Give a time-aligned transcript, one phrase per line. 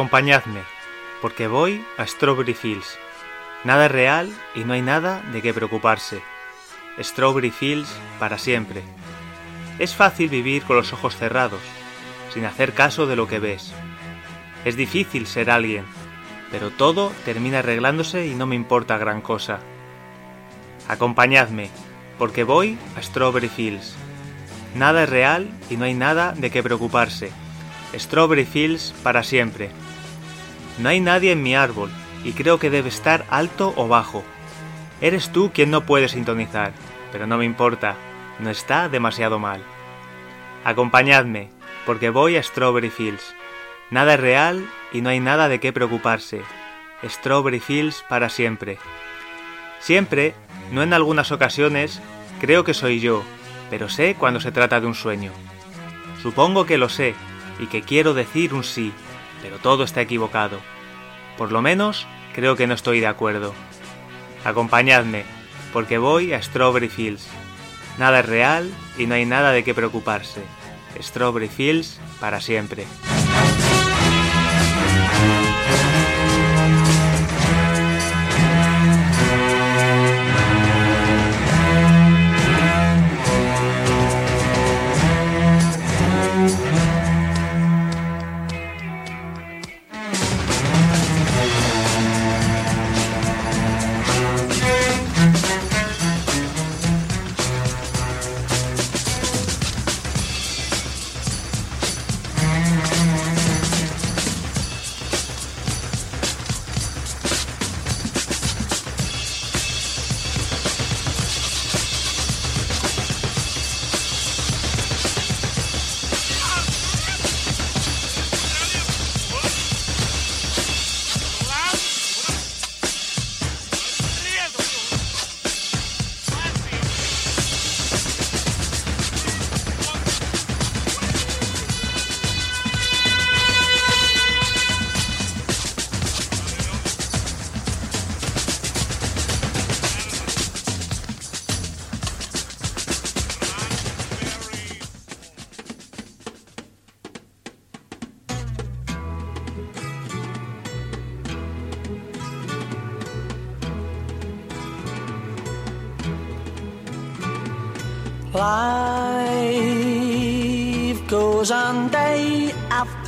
[0.00, 0.62] Acompañadme,
[1.20, 2.98] porque voy a Strawberry Fields.
[3.64, 6.22] Nada es real y no hay nada de qué preocuparse.
[6.98, 8.82] Strawberry Fields para siempre.
[9.78, 11.60] Es fácil vivir con los ojos cerrados,
[12.32, 13.74] sin hacer caso de lo que ves.
[14.64, 15.84] Es difícil ser alguien,
[16.50, 19.58] pero todo termina arreglándose y no me importa gran cosa.
[20.88, 21.68] Acompañadme,
[22.16, 23.96] porque voy a Strawberry Fields.
[24.74, 27.32] Nada es real y no hay nada de qué preocuparse.
[27.94, 29.70] Strawberry Fields para siempre.
[30.80, 31.90] No hay nadie en mi árbol,
[32.24, 34.24] y creo que debe estar alto o bajo.
[35.02, 36.72] Eres tú quien no puede sintonizar,
[37.12, 37.96] pero no me importa,
[38.38, 39.62] no está demasiado mal.
[40.64, 41.50] Acompañadme,
[41.84, 43.34] porque voy a Strawberry Fields.
[43.90, 46.40] Nada es real y no hay nada de qué preocuparse.
[47.04, 48.78] Strawberry Fields para siempre.
[49.80, 50.34] Siempre,
[50.72, 52.00] no en algunas ocasiones,
[52.40, 53.22] creo que soy yo,
[53.68, 55.32] pero sé cuando se trata de un sueño.
[56.22, 57.14] Supongo que lo sé,
[57.58, 58.92] y que quiero decir un sí,
[59.42, 60.58] pero todo está equivocado.
[61.36, 63.54] Por lo menos creo que no estoy de acuerdo.
[64.44, 65.24] Acompañadme,
[65.72, 67.28] porque voy a Strawberry Fields.
[67.98, 70.42] Nada es real y no hay nada de qué preocuparse.
[71.00, 72.86] Strawberry Fields para siempre.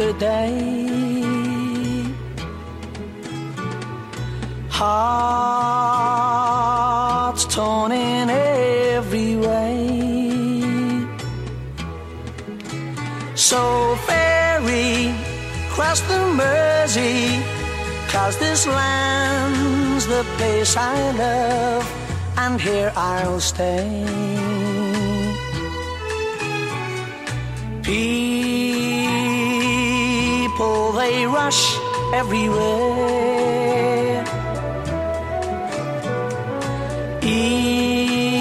[0.02, 0.54] After day.
[4.68, 5.84] Hearts
[7.46, 11.06] torn in every way.
[13.34, 15.14] So ferry
[15.70, 17.42] cross the Mersey,
[18.08, 21.86] cause this land's the place I love,
[22.38, 24.01] and here I'll stay.
[31.52, 31.64] Rush
[32.14, 32.64] everywhere.
[37.22, 38.34] Each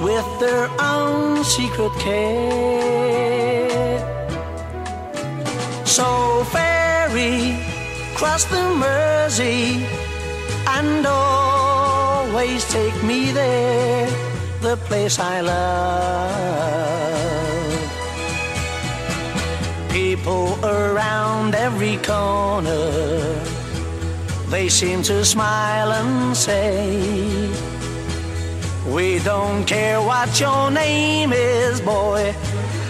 [0.00, 2.78] with their own secret care.
[5.84, 7.56] So ferry,
[8.14, 9.86] cross the Mersey,
[10.76, 14.08] and always take me there,
[14.60, 17.17] the place I love
[20.18, 22.90] people around every corner.
[24.50, 27.50] They seem to smile and say,
[28.86, 32.34] We don't care what your name is, boy,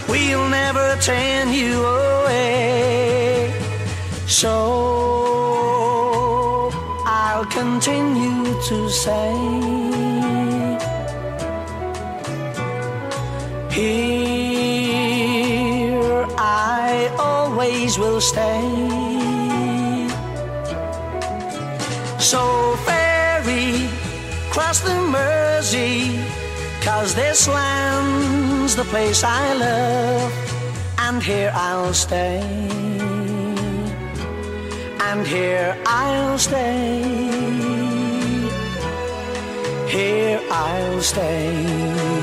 [0.07, 3.53] we'll never turn you away.
[4.27, 4.53] So
[7.05, 9.88] I'll continue to say,
[17.99, 18.61] will stay.
[22.19, 22.41] So
[22.87, 23.89] ferry,
[24.51, 26.19] cross the Mersey,
[26.81, 30.31] cause this land's the place I love,
[30.99, 32.41] and here I'll stay.
[35.01, 37.01] And here I'll stay.
[39.89, 42.18] Here I'll stay.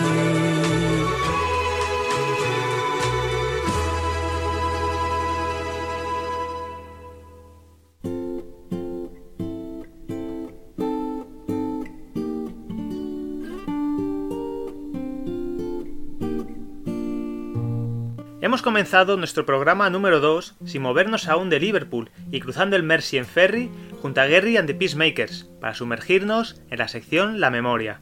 [18.67, 23.25] Comenzado nuestro programa número 2 sin movernos aún de Liverpool y cruzando el Mersey en
[23.25, 23.71] ferry
[24.03, 28.01] junto a Gary and the Peacemakers para sumergirnos en la sección La Memoria.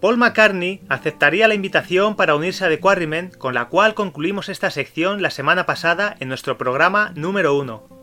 [0.00, 4.72] Paul McCartney aceptaría la invitación para unirse a The Quarrymen, con la cual concluimos esta
[4.72, 7.98] sección la semana pasada en nuestro programa número 1.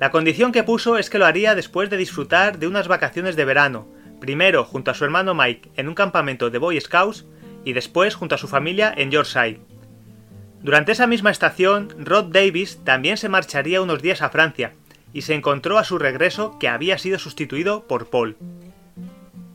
[0.00, 3.46] La condición que puso es que lo haría después de disfrutar de unas vacaciones de
[3.46, 7.26] verano, primero junto a su hermano Mike en un campamento de Boy Scouts
[7.64, 9.60] y después junto a su familia en Yorkshire.
[10.62, 14.72] Durante esa misma estación, Rod Davis también se marcharía unos días a Francia
[15.12, 18.36] y se encontró a su regreso que había sido sustituido por Paul.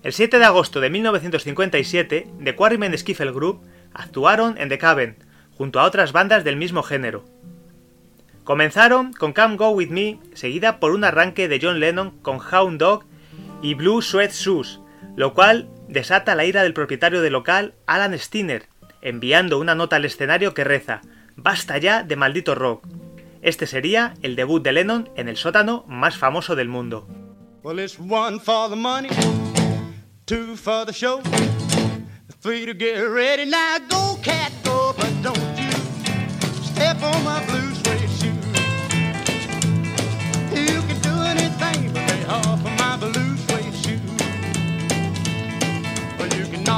[0.03, 3.61] El 7 de agosto de 1957, The Quarrymen Skiffle Group
[3.93, 5.17] actuaron en The Cavern,
[5.55, 7.23] junto a otras bandas del mismo género.
[8.43, 12.79] Comenzaron con Come Go With Me, seguida por un arranque de John Lennon con Hound
[12.79, 13.05] Dog
[13.61, 14.79] y Blue Sweat Shoes,
[15.15, 18.67] lo cual desata la ira del propietario del local, Alan Steiner,
[19.01, 21.01] enviando una nota al escenario que reza
[21.35, 22.85] Basta ya de maldito rock.
[23.41, 27.07] Este sería el debut de Lennon en el sótano más famoso del mundo.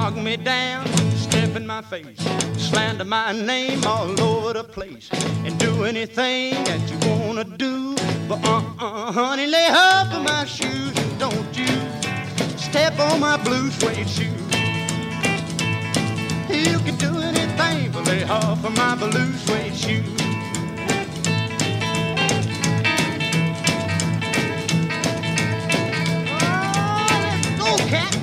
[0.04, 0.86] Knock me down,
[1.16, 2.20] step in my face,
[2.58, 5.10] slander my name all over the place,
[5.46, 7.96] and do anything that you wanna do.
[8.28, 11.74] But uh-uh, honey, lay off of my shoes and don't you
[12.58, 14.26] step on my blue suede shoe.
[16.50, 20.04] You can do anything but lay off of my blue suede shoe.
[27.66, 28.23] Oh, cat.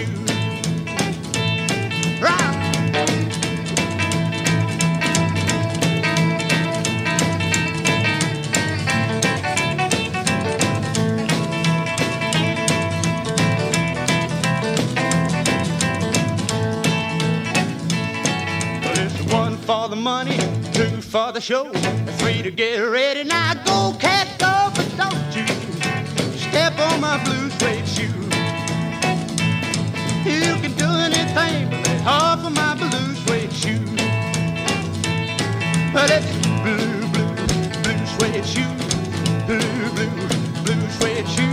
[19.81, 20.37] For the money,
[20.73, 21.63] two for the show,
[22.19, 23.23] three to get ready.
[23.23, 25.47] Now go, cat, go, but don't you
[26.37, 28.13] step on my blue suede shoe.
[30.29, 33.83] You can do anything but lay off of my blue suede shoe.
[35.91, 37.33] But it's blue, blue,
[37.81, 38.75] blue suede shoe.
[39.47, 41.50] Blue, blue, blue suede shoe.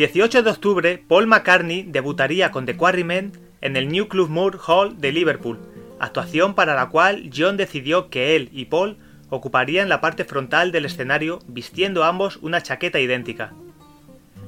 [0.00, 4.98] 18 de octubre, Paul McCartney debutaría con The Quarrymen en el New Club Moore Hall
[4.98, 5.58] de Liverpool,
[5.98, 8.96] actuación para la cual John decidió que él y Paul
[9.28, 13.52] ocuparían la parte frontal del escenario vistiendo ambos una chaqueta idéntica.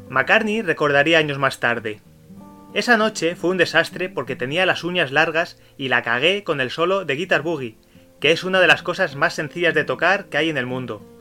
[0.09, 2.00] McCartney recordaría años más tarde.
[2.73, 6.71] Esa noche fue un desastre porque tenía las uñas largas y la cagué con el
[6.71, 7.76] solo de Guitar Boogie,
[8.21, 11.12] que es una de las cosas más sencillas de tocar que hay en el mundo.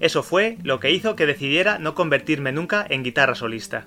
[0.00, 3.86] Eso fue lo que hizo que decidiera no convertirme nunca en guitarra solista.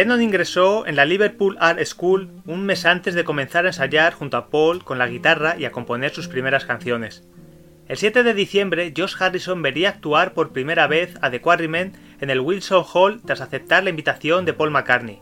[0.00, 4.38] Lennon ingresó en la Liverpool Art School un mes antes de comenzar a ensayar junto
[4.38, 7.22] a Paul con la guitarra y a componer sus primeras canciones.
[7.86, 12.30] El 7 de diciembre, Josh Harrison vería actuar por primera vez a The Quarrymen en
[12.30, 15.20] el Wilson Hall tras aceptar la invitación de Paul McCartney.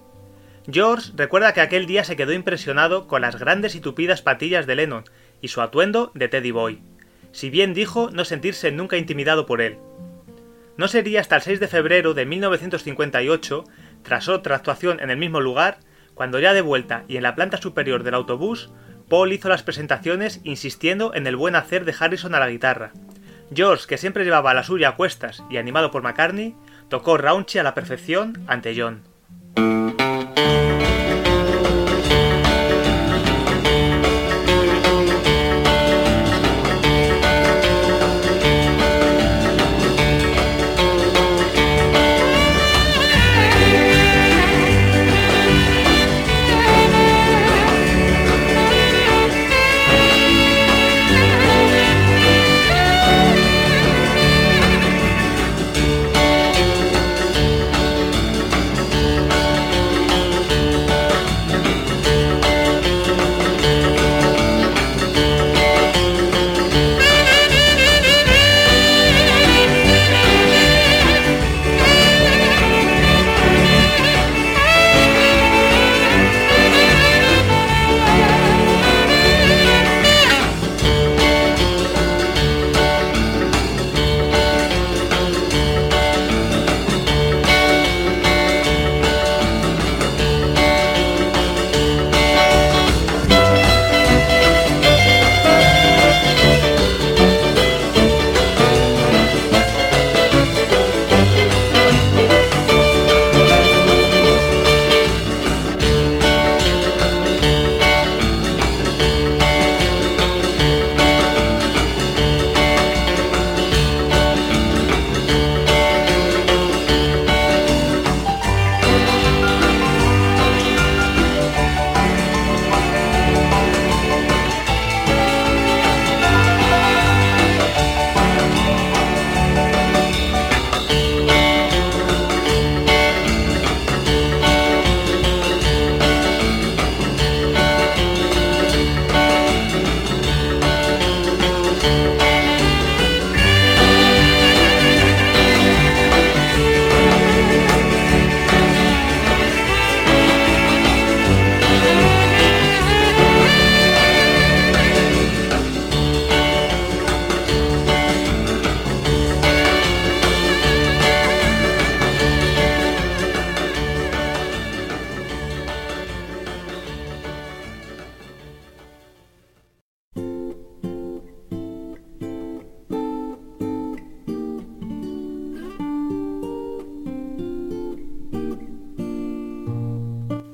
[0.70, 4.76] George recuerda que aquel día se quedó impresionado con las grandes y tupidas patillas de
[4.76, 5.02] Lennon
[5.40, 6.82] y su atuendo de Teddy Boy,
[7.32, 9.78] si bien dijo no sentirse nunca intimidado por él.
[10.78, 13.64] No sería hasta el 6 de febrero de 1958,
[14.02, 15.78] tras otra actuación en el mismo lugar,
[16.14, 18.70] cuando ya de vuelta y en la planta superior del autobús,
[19.08, 22.92] Paul hizo las presentaciones insistiendo en el buen hacer de Harrison a la guitarra.
[23.54, 26.54] George, que siempre llevaba la suya a cuestas y animado por McCartney,
[26.88, 29.02] tocó Raunchy a la perfección ante John.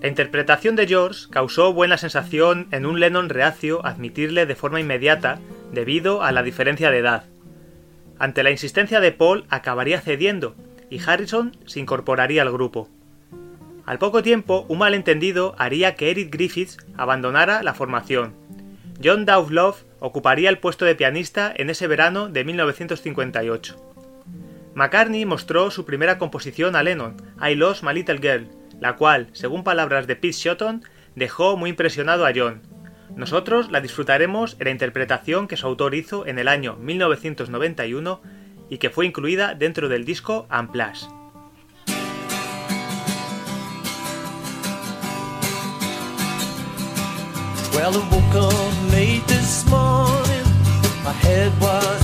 [0.05, 4.79] La interpretación de George causó buena sensación en un Lennon reacio a admitirle de forma
[4.79, 5.39] inmediata
[5.73, 7.25] debido a la diferencia de edad.
[8.19, 10.57] Ante la insistencia de Paul acabaría cediendo
[10.91, 12.91] y Harrison se incorporaría al grupo.
[13.87, 18.35] Al poco tiempo, un malentendido haría que Eric Griffiths abandonara la formación.
[19.03, 23.75] John Love ocuparía el puesto de pianista en ese verano de 1958.
[24.75, 29.65] McCartney mostró su primera composición a Lennon, I Lost My Little Girl, la cual, según
[29.65, 30.83] palabras de Pete Shotton,
[31.15, 32.63] dejó muy impresionado a John.
[33.17, 38.21] Nosotros la disfrutaremos en la interpretación que su autor hizo en el año 1991
[38.69, 40.47] y que fue incluida dentro del disco
[51.61, 52.04] was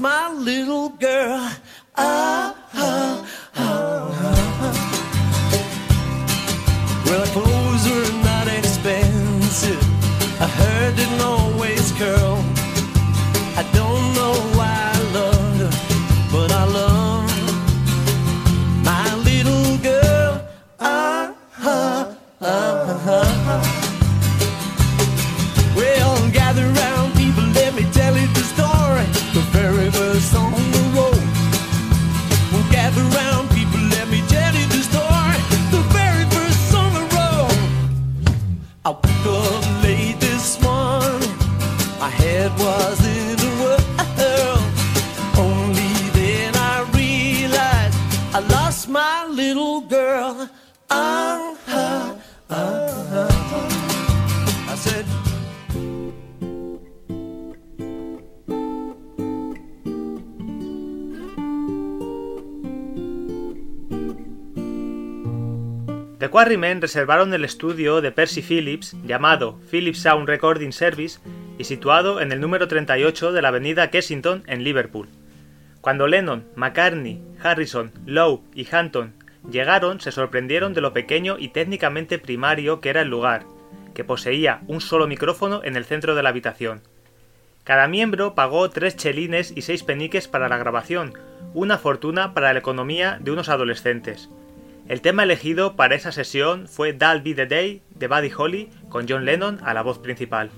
[0.00, 1.50] my little girl.
[1.94, 2.56] Ah,
[66.20, 71.18] The Quarrymen reservaron el estudio de Percy Phillips, llamado Phillips Sound Recording Service,
[71.56, 75.08] y situado en el número 38 de la avenida Kensington en Liverpool.
[75.80, 79.14] Cuando Lennon, McCartney, Harrison, Lowe y Hampton
[79.50, 83.46] llegaron, se sorprendieron de lo pequeño y técnicamente primario que era el lugar,
[83.94, 86.82] que poseía un solo micrófono en el centro de la habitación.
[87.64, 91.14] Cada miembro pagó tres chelines y seis peniques para la grabación,
[91.54, 94.28] una fortuna para la economía de unos adolescentes.
[94.90, 99.06] El tema elegido para esa sesión fue That'll Be the Day de Buddy Holly con
[99.08, 100.50] John Lennon a la voz principal.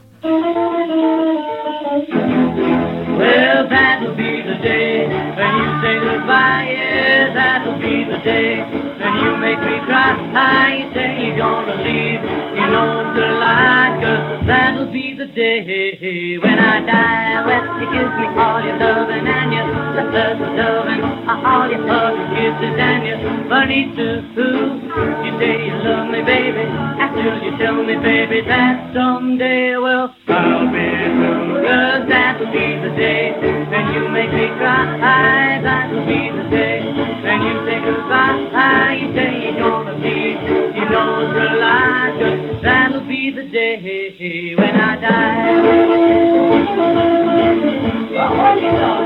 [14.47, 17.32] That'll be the day when I die.
[17.83, 23.03] You give me all your loving and your love, loving, all your hugs, kisses and
[23.03, 23.18] your
[23.51, 24.23] money too.
[24.38, 30.71] You say you love me, baby, until you tell me, baby, that someday, well, I'll
[30.71, 31.66] be through.
[31.66, 33.35] Cause that'll be the day
[33.66, 35.59] when you make me cry.
[35.59, 38.95] That'll be the day when you say goodbye.
[38.95, 40.38] You say you're gonna leave.
[40.79, 42.61] You know it's a lie.
[42.62, 45.03] That'll be the day when I
[48.70, 49.02] love.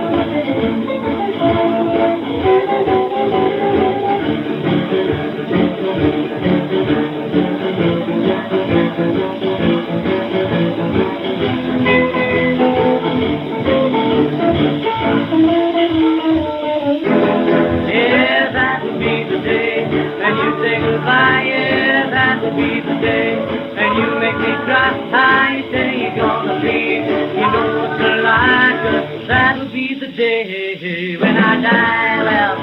[31.67, 32.23] I die.
[32.23, 32.55] Well,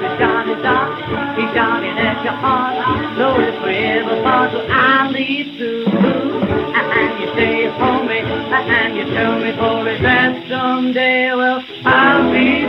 [0.00, 0.98] say Johnny Doc,
[1.36, 2.74] he's shining at your heart.
[3.16, 5.86] So if we ever part, so I'll leave too.
[5.86, 7.28] And you
[8.50, 9.84] and you tell me for
[10.48, 12.66] someday, well, I'll be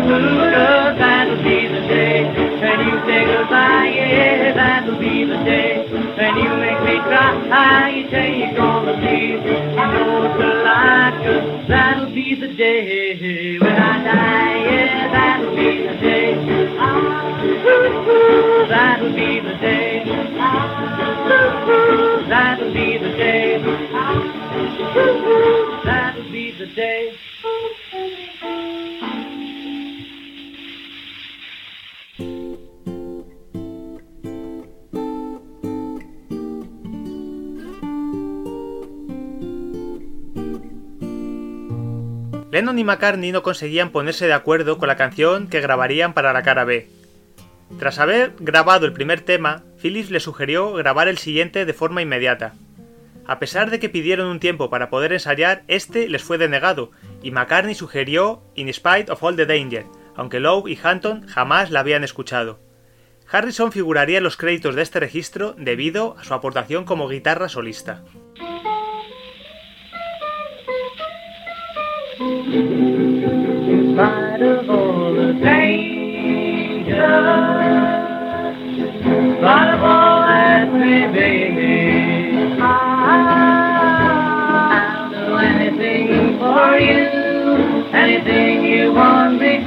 [0.98, 2.48] that'll be the day
[2.88, 5.88] you say goodbye, yeah, that'll be the day
[6.38, 7.34] you make me cry,
[42.88, 46.90] McCartney no conseguían ponerse de acuerdo con la canción que grabarían para la cara B.
[47.78, 52.54] Tras haber grabado el primer tema, Phillips le sugirió grabar el siguiente de forma inmediata.
[53.28, 57.32] A pesar de que pidieron un tiempo para poder ensayar, este les fue denegado, y
[57.32, 62.06] McCartney sugirió In Spite of All the Danger, aunque Lowe y Hampton jamás la habían
[62.06, 62.60] escuchado.
[63.30, 68.02] Harrison figuraría en los créditos de este registro debido a su aportación como guitarra solista.
[74.40, 76.94] Of all the danger,
[79.44, 81.08] of all that may
[81.58, 81.74] be,
[82.62, 83.90] I'll
[85.10, 87.08] do anything for you,
[87.96, 89.67] anything you want me to.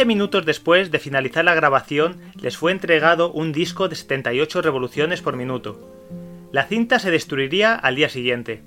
[0.00, 5.20] 15 minutos después de finalizar la grabación, les fue entregado un disco de 78 revoluciones
[5.20, 5.78] por minuto.
[6.52, 8.62] La cinta se destruiría al día siguiente.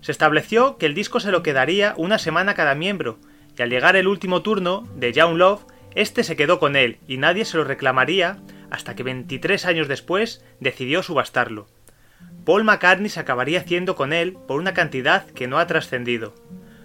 [0.00, 3.18] Se estableció que el disco se lo quedaría una semana cada miembro,
[3.54, 7.18] y al llegar el último turno de Young Love, este se quedó con él y
[7.18, 8.38] nadie se lo reclamaría
[8.70, 11.66] hasta que 23 años después decidió subastarlo.
[12.46, 16.32] Paul McCartney se acabaría haciendo con él por una cantidad que no ha trascendido.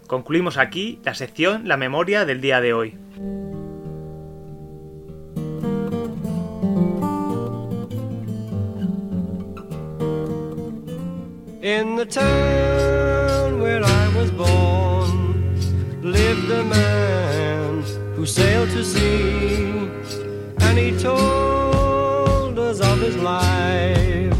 [0.08, 2.98] Concluimos aquí la sección La memoria del día de hoy.
[11.64, 15.54] In the town where I was born
[16.02, 17.84] lived a man
[18.16, 19.88] who sailed to sea,
[20.58, 24.34] and he told us of his life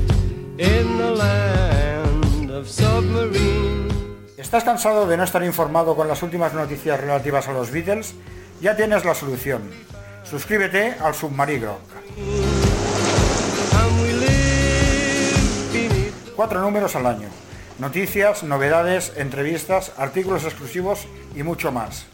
[0.58, 3.94] in the land of submarines.
[4.36, 8.16] ¿Estás cansado de no estar informado con las últimas noticias relativas a los Beatles?
[8.62, 9.62] Ya tienes la solución.
[10.24, 11.78] Suscríbete al Submarigro.
[16.42, 17.28] Cuatro números al año.
[17.78, 22.08] Noticias, novedades, entrevistas, artículos exclusivos y mucho más.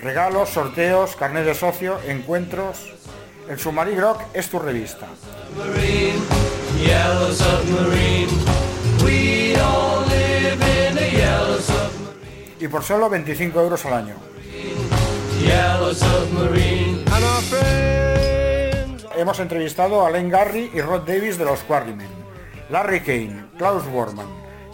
[0.00, 2.94] Regalos, sorteos, carnet de socio, encuentros.
[3.50, 5.08] El Submarigro es tu revista.
[12.58, 14.14] Y por solo 25 euros al año.
[19.14, 22.25] Hemos entrevistado a Len Garry y Rod Davis de los Quarrymen,
[22.68, 24.26] Larry Kane, Klaus Bormann,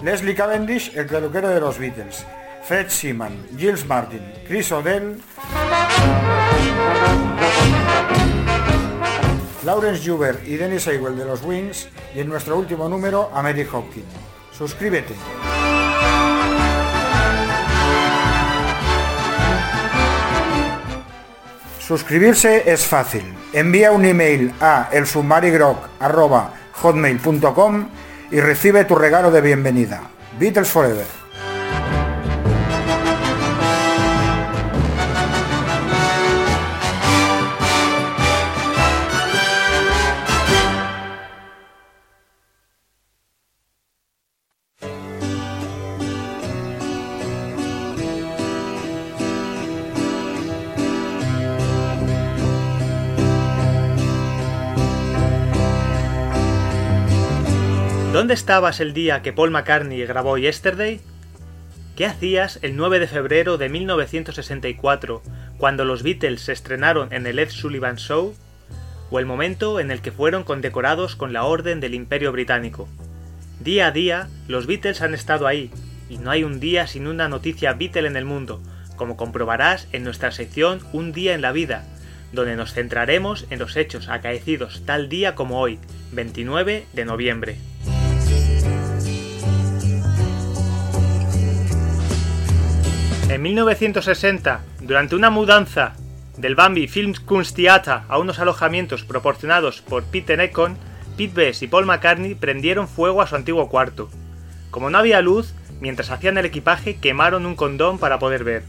[0.03, 2.25] Leslie Cavendish, el peluquero de los Beatles,
[2.65, 5.21] Fred Seaman, Giles Martin, Chris O'Dell,
[9.65, 13.67] Lawrence Juber y Dennis Seiwell de los Wings y en nuestro último número a Mary
[13.71, 14.07] Hopkins.
[14.53, 15.15] Suscríbete.
[21.79, 23.25] Suscribirse es fácil.
[23.53, 24.89] Envía un email a
[26.73, 27.89] elsubmarigrok.hotmail.com
[28.31, 30.03] y recibe tu regalo de bienvenida.
[30.39, 31.22] Beatles Forever.
[58.33, 61.03] ¿Dónde estabas el día que Paul McCartney grabó Yesterday?
[61.97, 65.23] ¿Qué hacías el 9 de febrero de 1964
[65.59, 68.35] cuando los Beatles se estrenaron en el Ed Sullivan Show?
[69.11, 72.89] ¿O el momento en el que fueron condecorados con la Orden del Imperio Británico?
[73.61, 75.71] Día a día, los Beatles han estado ahí,
[76.09, 78.63] y no hay un día sin una noticia Beatle en el mundo,
[78.97, 81.85] como comprobarás en nuestra sección Un día en la vida,
[82.33, 85.79] donde nos centraremos en los hechos acaecidos tal día como hoy,
[86.13, 87.59] 29 de noviembre.
[93.33, 95.95] En 1960, durante una mudanza
[96.37, 100.77] del Bambi Filmkunsttheater a unos alojamientos proporcionados por Peter Econ,
[101.17, 104.11] Pete Best y Paul McCartney prendieron fuego a su antiguo cuarto.
[104.71, 108.65] Como no había luz, mientras hacían el equipaje quemaron un condón para poder ver.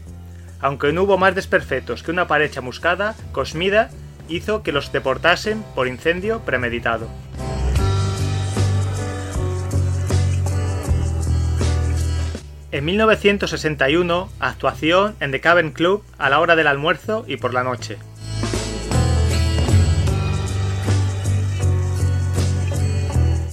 [0.62, 3.90] Aunque no hubo más desperfectos que una pared chamuscada, Cosmida
[4.30, 7.10] hizo que los deportasen por incendio premeditado.
[12.74, 17.62] En 1961, actuación en The Cavern Club a la hora del almuerzo y por la
[17.62, 17.98] noche.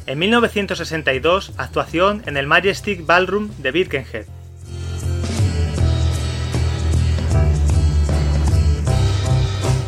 [0.08, 4.26] En 1962, actuación en el Majestic Ballroom de Birkenhead.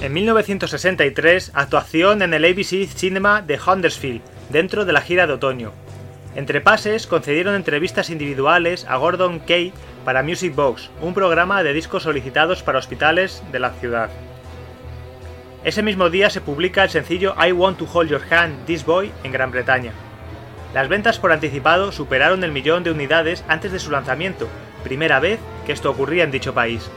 [0.04, 5.83] En 1963, actuación en el ABC Cinema de Huddersfield, dentro de la gira de otoño.
[6.36, 9.72] Entre pases, concedieron entrevistas individuales a Gordon Kay
[10.04, 14.10] para Music Box, un programa de discos solicitados para hospitales de la ciudad.
[15.64, 19.12] Ese mismo día se publica el sencillo I Want to Hold Your Hand, This Boy
[19.24, 19.94] en Gran Bretaña.
[20.74, 24.48] Las ventas por anticipado superaron el millón de unidades antes de su lanzamiento,
[24.84, 26.90] primera vez que esto ocurría en dicho país.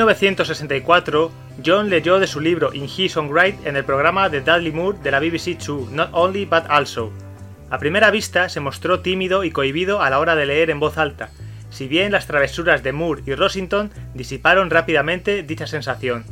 [0.00, 1.30] 1964,
[1.64, 4.96] John leyó de su libro In His Own Right en el programa de Dudley Moore
[5.02, 7.12] de la BBC Two, Not Only But Also.
[7.68, 10.96] A primera vista se mostró tímido y cohibido a la hora de leer en voz
[10.96, 11.28] alta,
[11.68, 16.24] si bien las travesuras de Moore y Rosington disiparon rápidamente dicha sensación.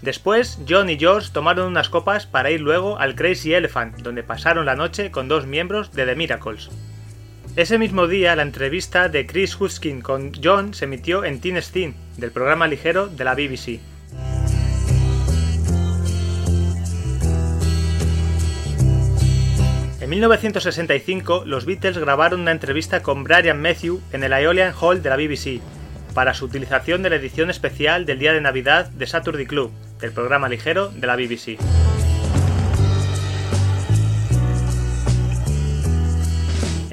[0.00, 4.64] Después, John y George tomaron unas copas para ir luego al Crazy Elephant, donde pasaron
[4.64, 6.70] la noche con dos miembros de The Miracles.
[7.54, 11.92] Ese mismo día, la entrevista de Chris Huskin con John se emitió en Teen Steam,
[12.16, 13.78] del programa ligero de la BBC.
[20.00, 25.10] En 1965, los Beatles grabaron una entrevista con Brian Matthew en el Aeolian Hall de
[25.10, 25.60] la BBC,
[26.14, 30.12] para su utilización de la edición especial del día de Navidad de Saturday Club, del
[30.12, 31.58] programa ligero de la BBC.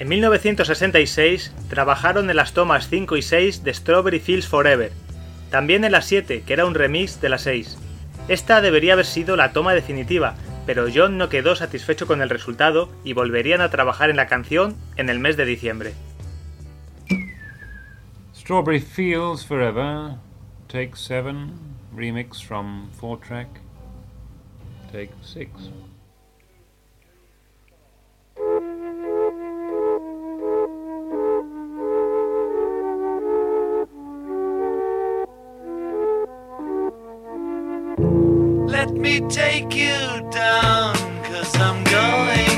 [0.09, 4.91] En 1966 trabajaron en las tomas 5 y 6 de Strawberry Fields Forever,
[5.51, 7.77] también en la 7, que era un remix de la 6.
[8.27, 10.33] Esta debería haber sido la toma definitiva,
[10.65, 14.75] pero John no quedó satisfecho con el resultado y volverían a trabajar en la canción
[14.95, 15.93] en el mes de diciembre.
[18.35, 20.15] Strawberry Fields Forever,
[20.69, 21.51] Take 7,
[21.95, 23.47] remix from 4 track,
[24.91, 25.49] Take 6.
[38.79, 42.48] Let me take you down, cause I'm going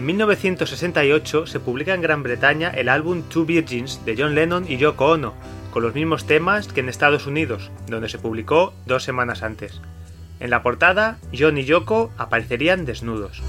[0.00, 4.78] En 1968 se publica en Gran Bretaña el álbum Two Virgins de John Lennon y
[4.78, 5.34] Yoko Ono,
[5.70, 9.82] con los mismos temas que en Estados Unidos, donde se publicó dos semanas antes.
[10.40, 13.42] En la portada, John y Yoko aparecerían desnudos.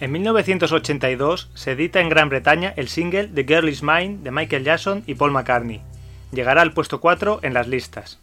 [0.00, 4.64] En 1982 se edita en Gran Bretaña el single The Girl Is Mine de Michael
[4.64, 5.80] Jackson y Paul McCartney.
[6.32, 8.20] Llegará al puesto 4 en las listas.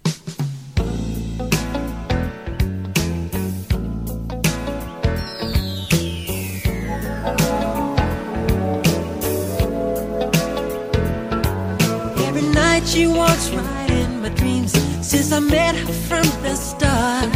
[12.95, 14.71] She walks right in my dreams
[15.05, 17.29] since I met her from the start.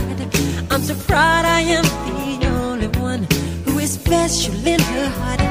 [0.72, 1.84] I'm so proud I am
[2.40, 3.28] the only one
[3.66, 5.42] who is special in her heart.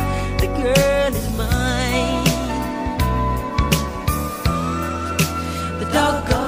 [0.41, 2.25] The girl is mine.
[5.81, 6.48] The doggone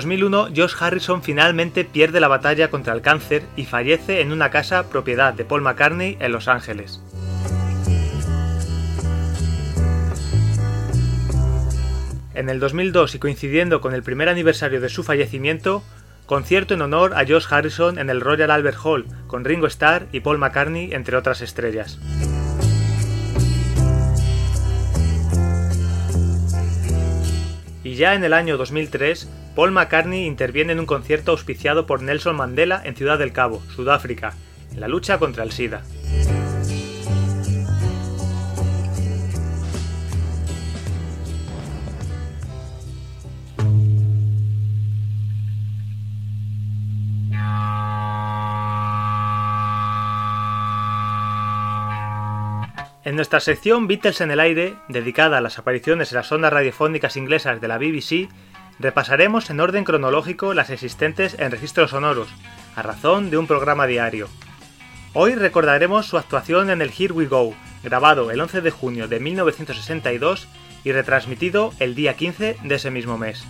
[0.00, 4.88] 2001, Josh Harrison finalmente pierde la batalla contra el cáncer y fallece en una casa
[4.88, 7.02] propiedad de Paul McCartney en Los Ángeles.
[12.32, 15.82] En el 2002 y coincidiendo con el primer aniversario de su fallecimiento,
[16.24, 20.20] concierto en honor a Josh Harrison en el Royal Albert Hall, con Ringo Starr y
[20.20, 21.98] Paul McCartney entre otras estrellas.
[28.00, 32.80] Ya en el año 2003, Paul McCartney interviene en un concierto auspiciado por Nelson Mandela
[32.82, 34.32] en Ciudad del Cabo, Sudáfrica,
[34.72, 35.82] en la lucha contra el SIDA.
[53.10, 57.16] En nuestra sección Beatles en el aire, dedicada a las apariciones en las ondas radiofónicas
[57.16, 58.28] inglesas de la BBC,
[58.78, 62.28] repasaremos en orden cronológico las existentes en registros sonoros,
[62.76, 64.28] a razón de un programa diario.
[65.12, 67.52] Hoy recordaremos su actuación en el Here We Go,
[67.82, 70.46] grabado el 11 de junio de 1962
[70.84, 73.44] y retransmitido el día 15 de ese mismo mes.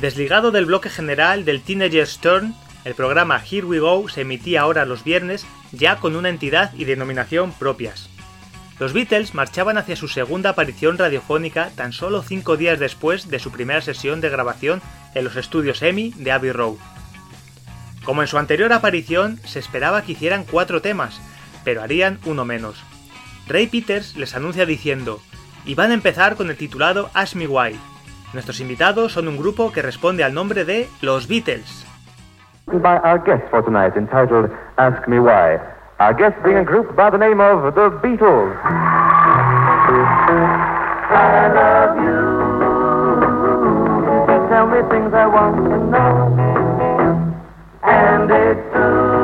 [0.00, 2.54] Desligado del bloque general del Teenager's Turn,
[2.84, 6.84] el programa Here We Go se emitía ahora los viernes ya con una entidad y
[6.84, 8.10] denominación propias.
[8.78, 13.52] Los Beatles marchaban hacia su segunda aparición radiofónica tan solo cinco días después de su
[13.52, 14.82] primera sesión de grabación
[15.14, 16.76] en los estudios EMI de Abbey Road.
[18.04, 21.20] Como en su anterior aparición, se esperaba que hicieran cuatro temas,
[21.64, 22.82] pero harían uno menos.
[23.46, 25.22] Ray Peters les anuncia diciendo,
[25.64, 27.78] y van a empezar con el titulado Ask Me Why.
[28.32, 31.86] Nuestros invitados son un grupo que responde al nombre de Los Beatles.
[32.66, 35.58] By our guest for tonight entitled Ask Me Why.
[36.00, 38.56] Our guest being a group by the name of The Beatles.
[41.12, 42.24] I love you.
[44.32, 46.32] You tell me things I want to know.
[47.84, 49.20] And it's true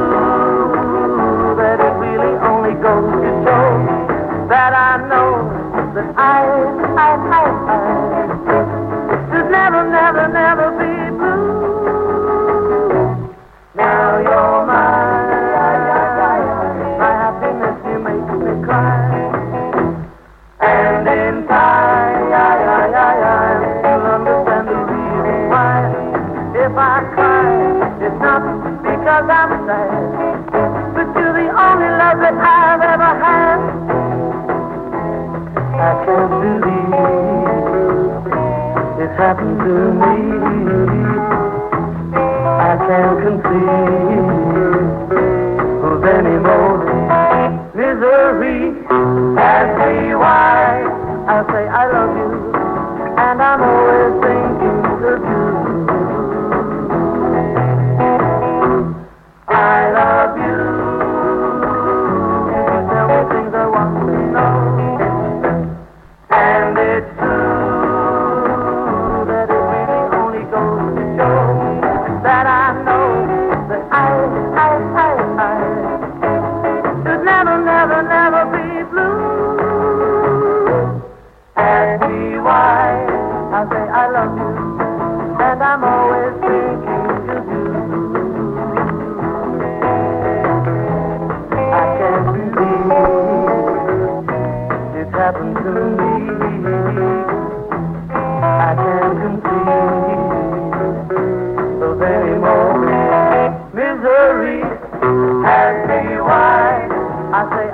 [1.57, 3.69] that it really only goes to show
[4.49, 5.49] that I know
[5.95, 6.45] that I,
[6.95, 7.43] I, I,
[8.53, 8.63] I
[9.33, 10.90] should never, never, never be
[39.31, 40.17] happened to me.
[42.19, 44.27] I can't conceive
[45.87, 46.79] of any more
[47.77, 48.59] misery.
[49.39, 50.83] Ask me why
[51.29, 52.31] I say I love you,
[53.25, 54.79] and I'm always thinking
[55.13, 55.90] of you.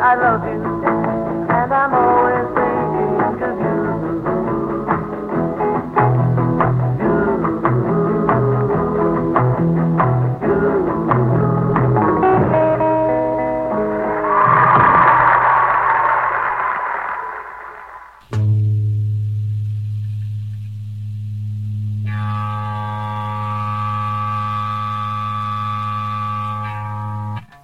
[0.09, 0.62] I love you,
[1.50, 2.46] and I'm always.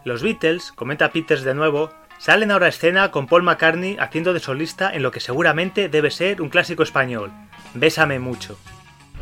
[0.04, 1.90] Los Beatles, comenta Peters de nuevo,
[2.22, 6.08] salen ahora a escena con Paul McCartney haciendo de solista en lo que seguramente debe
[6.12, 7.32] ser un clásico español,
[7.74, 8.56] Bésame mucho.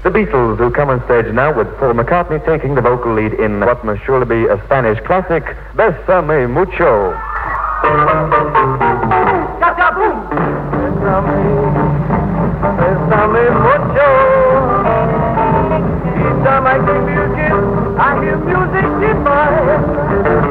[0.03, 3.61] The Beatles do come on stage now with Paul McCartney taking the vocal lead in
[3.61, 5.45] what must surely be a Spanish classic,
[5.75, 7.15] Bésame Mucho.
[12.77, 14.09] Bésame mucho.
[16.21, 17.57] Each time I give you a kiss,
[17.97, 19.65] I hear music divine.
[20.23, 20.50] Bésame,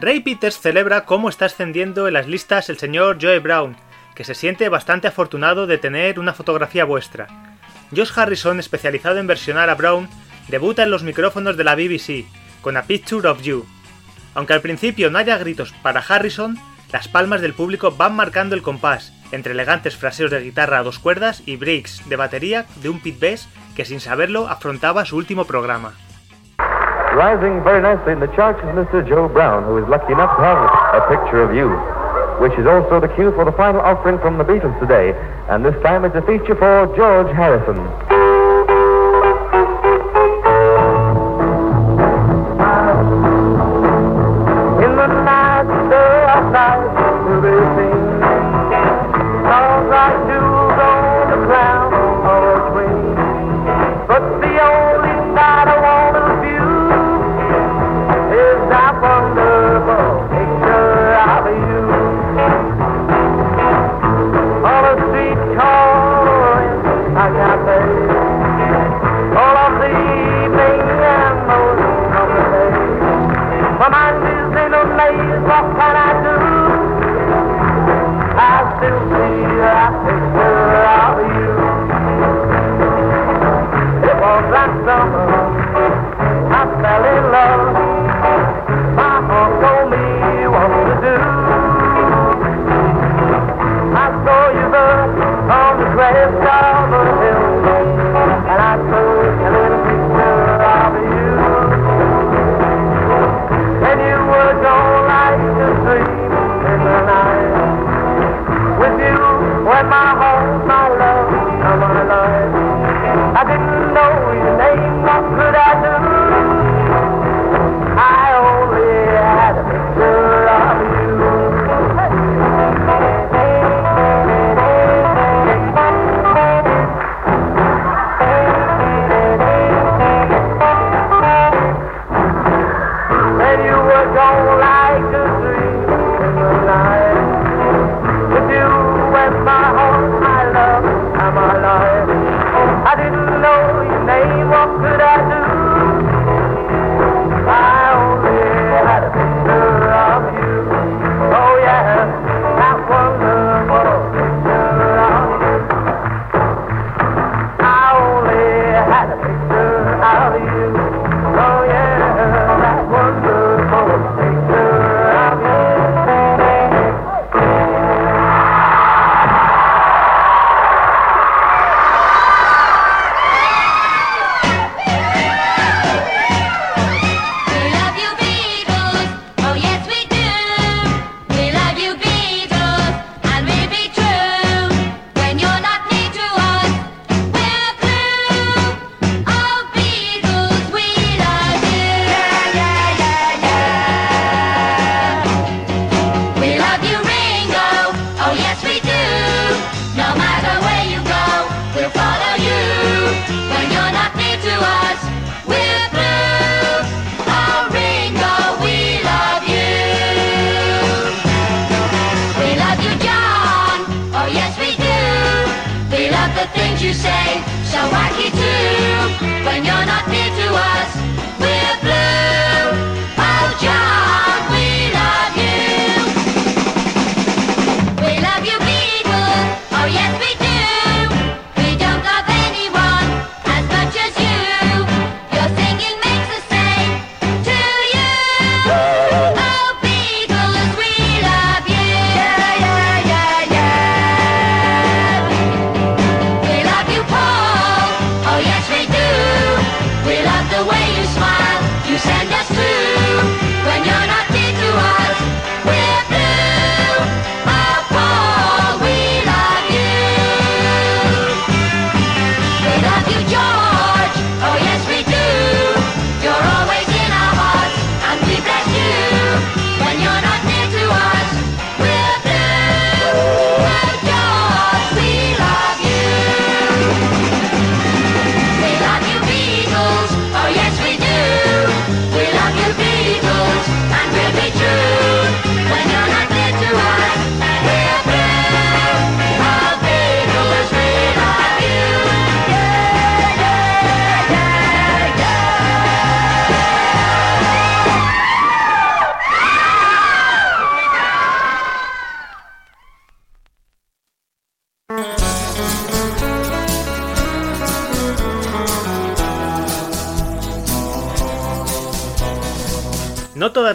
[0.00, 3.76] Ray Peters celebra cómo está ascendiendo en las listas el señor Joe Brown,
[4.14, 7.26] que se siente bastante afortunado de tener una fotografía vuestra.
[7.94, 10.08] Josh Harrison, especializado en versionar a Brown,
[10.46, 12.26] debuta en los micrófonos de la BBC,
[12.60, 13.66] con A Picture of You.
[14.34, 16.56] Aunque al principio no haya gritos para Harrison,
[16.92, 21.00] las palmas del público van marcando el compás, entre elegantes fraseos de guitarra a dos
[21.00, 25.44] cuerdas y breaks de batería de un pit bass que sin saberlo afrontaba su último
[25.44, 25.94] programa.
[27.18, 29.02] Rising very nicely in the charts is Mr.
[29.02, 31.68] Joe Brown, who is lucky enough to have a picture of you,
[32.38, 35.18] which is also the cue for the final offering from the Beatles today,
[35.50, 38.17] and this time it's a feature for George Harrison.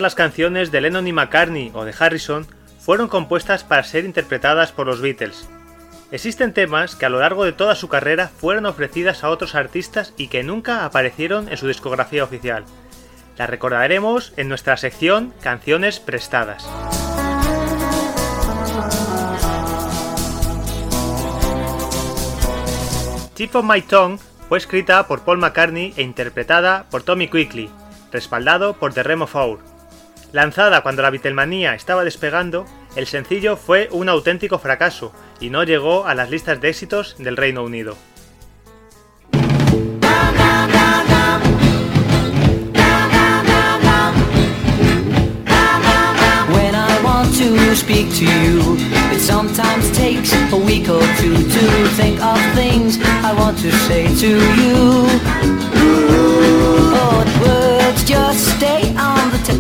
[0.04, 2.46] Las canciones de Lennon y McCartney o de Harrison
[2.80, 5.48] fueron compuestas para ser interpretadas por los Beatles.
[6.12, 10.14] Existen temas que a lo largo de toda su carrera fueron ofrecidas a otros artistas
[10.16, 12.66] y que nunca aparecieron en su discografía oficial.
[13.38, 16.70] Las recordaremos en nuestra sección Canciones prestadas.
[23.34, 27.72] Tip of My Tongue fue escrita por Paul McCartney e interpretada por Tommy Quickly,
[28.12, 29.73] respaldado por The Remo Four.
[30.34, 32.66] Lanzada cuando la Beatlemanía estaba despegando,
[32.96, 37.38] el sencillo fue un auténtico fracaso y no llegó a las listas de éxitos del
[37.38, 37.96] Reino Unido.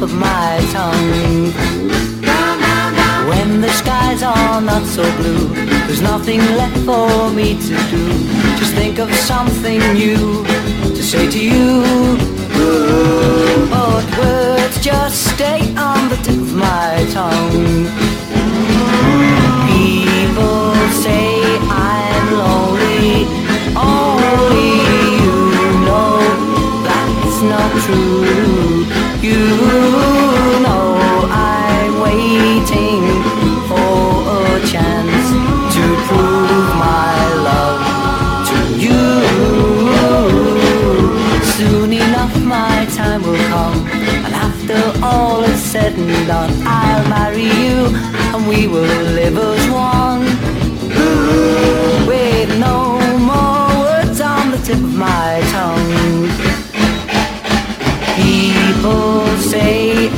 [0.04, 1.54] Of my tongue.
[3.30, 5.48] When the skies are not so blue,
[5.86, 8.06] there's nothing left for me to do.
[8.60, 10.44] Just think of something new
[10.98, 11.84] to say to you.
[13.72, 17.88] But words just stay on the tip of my tongue.
[19.72, 21.28] People say
[21.70, 23.26] I'm lonely,
[23.78, 24.72] only
[25.24, 25.38] you
[25.88, 26.20] know
[26.88, 28.83] that's not true.
[29.24, 29.40] You
[30.60, 30.98] know
[31.32, 33.04] I'm waiting
[33.70, 35.28] for a chance
[35.76, 37.16] to prove my
[37.48, 37.80] love
[38.50, 39.00] to you.
[41.56, 43.88] Soon enough my time will come
[44.26, 47.96] And after all is said and done I'll marry you
[48.36, 50.26] and we will live as one
[52.06, 56.33] With no more words on the tip of my tongue
[58.84, 60.13] People say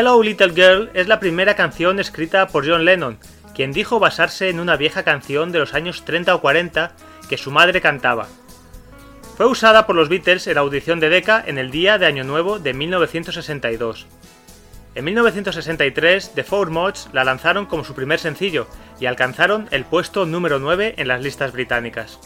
[0.00, 3.18] Hello Little Girl es la primera canción escrita por John Lennon,
[3.54, 6.92] quien dijo basarse en una vieja canción de los años 30 o 40
[7.28, 8.26] que su madre cantaba.
[9.36, 12.24] Fue usada por los Beatles en la audición de Decca en el día de Año
[12.24, 14.06] Nuevo de 1962.
[14.94, 18.68] En 1963, The Four Mods la lanzaron como su primer sencillo
[19.00, 22.18] y alcanzaron el puesto número 9 en las listas británicas.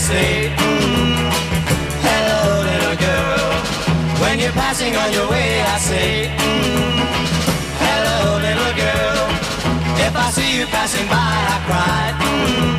[0.00, 1.28] Say, mm,
[2.08, 3.52] hello, little girl.
[4.22, 7.04] When you're passing on your way, I say, mm,
[7.84, 9.20] hello, little girl.
[10.00, 12.72] If I see you passing by, I cry, mm,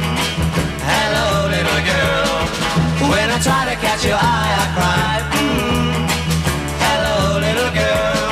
[0.90, 2.34] hello, little girl.
[3.12, 5.94] When I try to catch your eye, I cry, mm,
[6.86, 8.30] hello, little girl.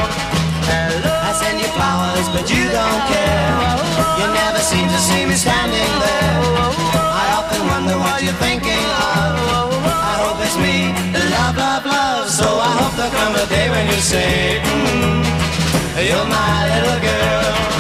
[0.66, 1.14] Hello.
[1.30, 3.54] I send you flowers, but you don't care.
[4.18, 6.38] You never seem to see me standing there.
[7.22, 8.69] I often wonder what you're thinking
[13.00, 15.24] there'll come a day when you say, mm,
[16.06, 17.79] you're my little girl.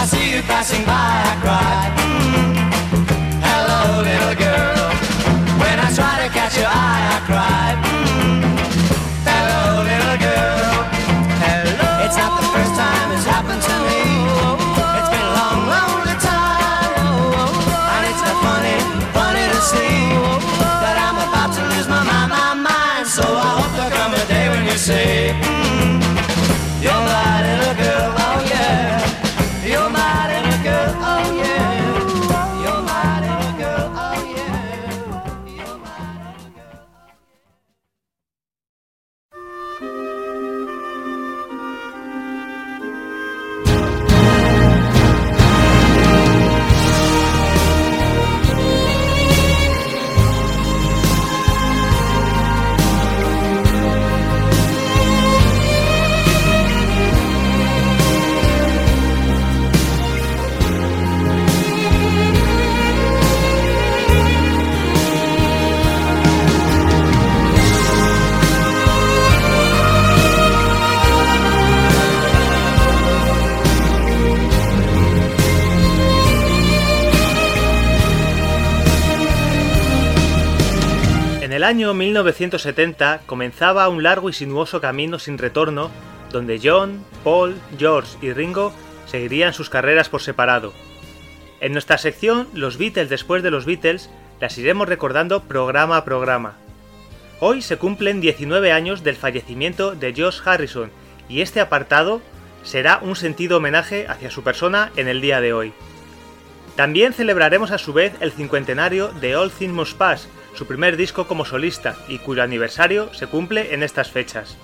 [0.00, 2.29] I see you passing by, I cry, mm,
[81.70, 85.92] año 1970 comenzaba un largo y sinuoso camino sin retorno
[86.32, 88.72] donde John, Paul, George y Ringo
[89.06, 90.72] seguirían sus carreras por separado.
[91.60, 94.10] En nuestra sección Los Beatles después de los Beatles
[94.40, 96.56] las iremos recordando programa a programa.
[97.38, 100.90] Hoy se cumplen 19 años del fallecimiento de George Harrison
[101.28, 102.20] y este apartado
[102.64, 105.72] será un sentido homenaje hacia su persona en el día de hoy.
[106.74, 111.26] También celebraremos a su vez el cincuentenario de All Things Must Pass, su primer disco
[111.26, 114.56] como solista y cuyo aniversario se cumple en estas fechas.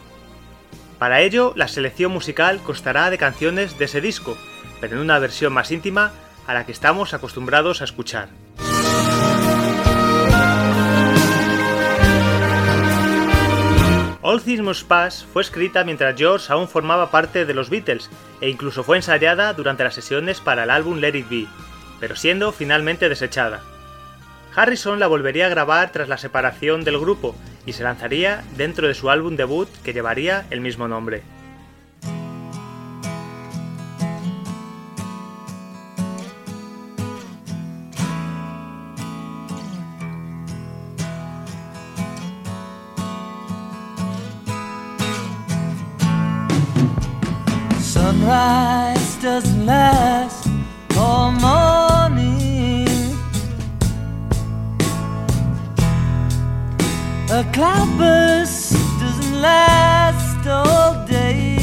[0.98, 4.36] Para ello, la selección musical constará de canciones de ese disco,
[4.80, 6.12] pero en una versión más íntima
[6.46, 8.28] a la que estamos acostumbrados a escuchar.
[14.28, 18.10] All Things Must Pass fue escrita mientras George aún formaba parte de los Beatles
[18.40, 21.46] e incluso fue ensayada durante las sesiones para el álbum Let It Be,
[22.00, 23.62] pero siendo finalmente desechada.
[24.56, 27.36] Harrison la volvería a grabar tras la separación del grupo
[27.66, 31.22] y se lanzaría dentro de su álbum debut que llevaría el mismo nombre.
[47.78, 50.46] Sunrise doesn't last
[57.36, 61.58] A cloudburst doesn't last all day.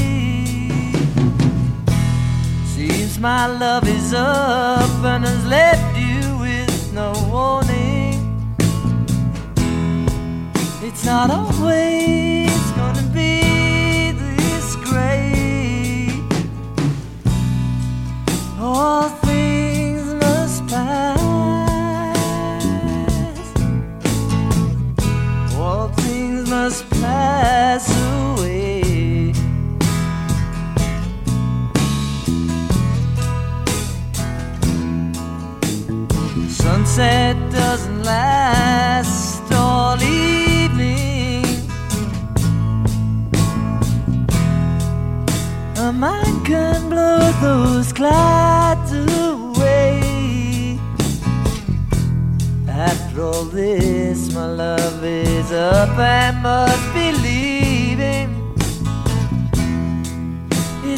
[2.63, 8.45] Seems my love is up and has left you with no warning.
[10.84, 16.21] It's not always gonna be this great.
[18.59, 19.09] All
[27.04, 27.86] pass
[28.16, 29.34] away.
[36.64, 41.45] Sunset doesn't last all evening.
[45.86, 50.80] A mind can blow those clouds away.
[52.70, 56.93] After all this, my love is up and must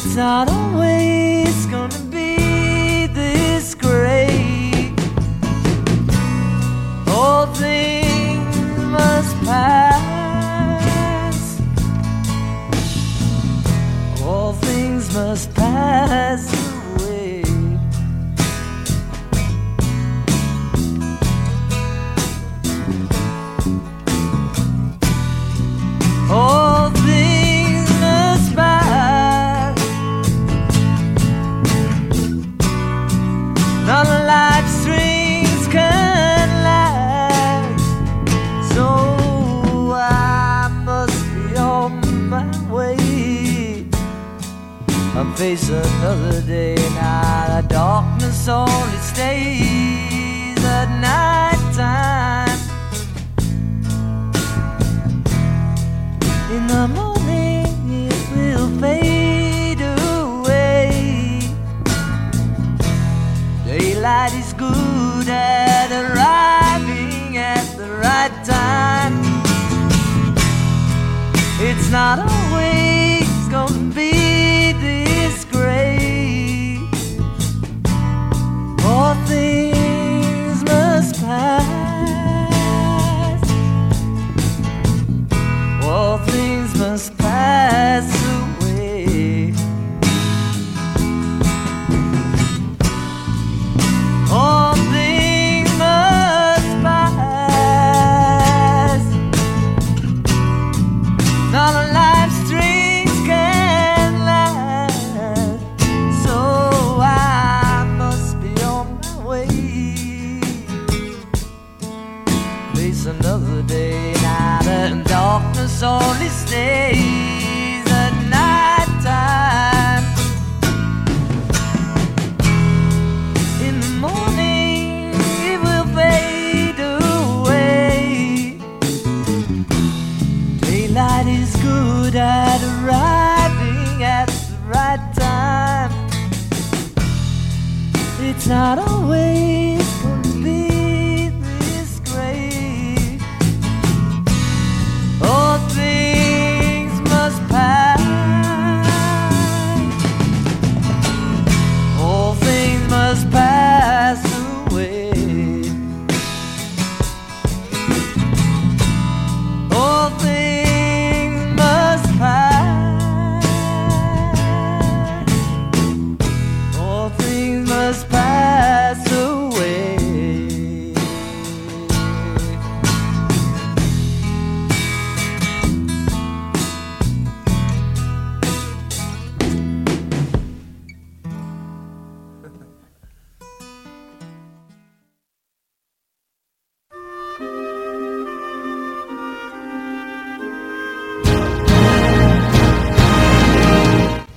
[0.08, 4.94] It's not always gonna be this great.
[7.08, 10.00] All things must pass.
[14.22, 16.65] All things must pass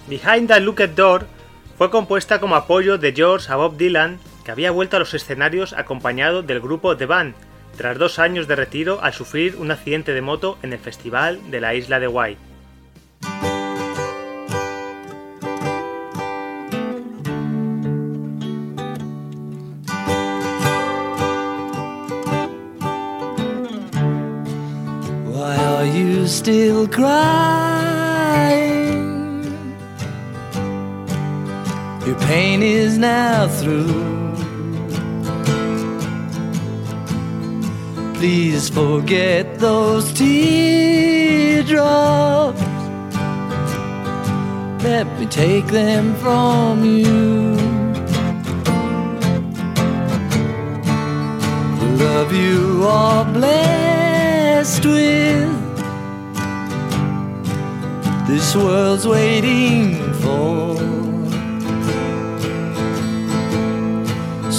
[0.10, 1.28] Behind the Locked Door
[1.78, 5.74] fue compuesta como apoyo de George a Bob Dylan, que había vuelto a los escenarios
[5.74, 7.36] acompañado del grupo The Band,
[7.78, 11.62] tras dos años de retiro al sufrir un accidente de moto en el festival de
[11.62, 12.08] la isla de
[25.94, 28.69] you still crying?
[32.10, 34.34] Your pain is now through.
[38.16, 41.80] Please forget those teardrops.
[44.84, 47.56] Let me take them from you.
[51.80, 55.54] The love you are blessed with.
[58.28, 60.69] This world's waiting for.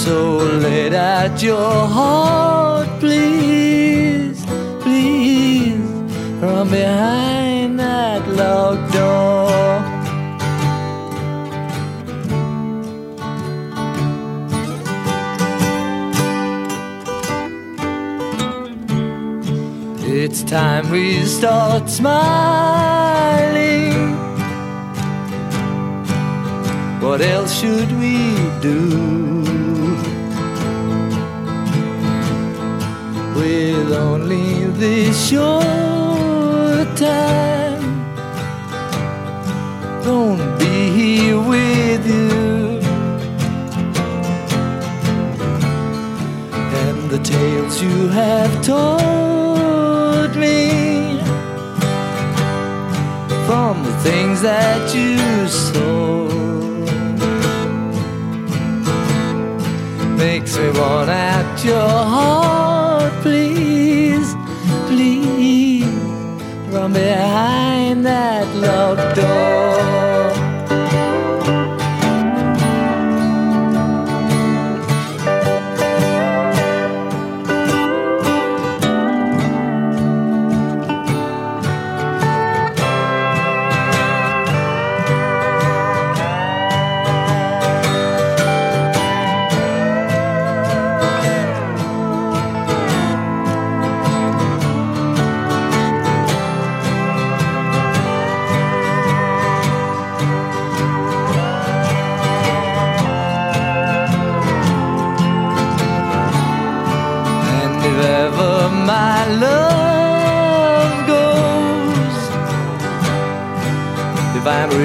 [0.03, 4.43] So let out your heart, please,
[4.81, 5.77] please,
[6.39, 9.51] from behind that locked door.
[20.03, 22.81] It's time we start smiling.
[27.01, 29.40] What else should we do?
[33.41, 37.81] with only this short time.
[40.03, 42.79] Don't be here with you.
[46.83, 50.59] And the tales you have told me
[53.47, 55.17] from the things that you
[55.47, 56.27] saw.
[60.25, 62.70] Makes me want out your heart
[63.21, 64.35] please,
[64.87, 65.85] please,
[66.71, 70.10] from behind that locked door.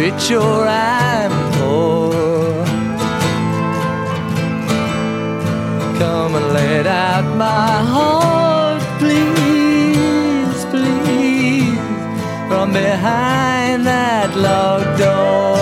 [0.06, 2.64] Rich or I'm poor,
[5.98, 11.78] come and let out my heart, please, please,
[12.48, 15.55] from behind that locked door.